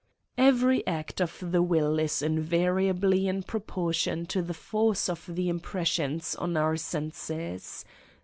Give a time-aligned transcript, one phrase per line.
[0.39, 6.19] Every act of the will is invariably in proportion to the force of the impression
[6.39, 7.85] on our senses.